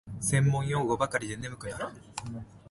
[0.19, 1.85] 専門用語ばかりで眠くなる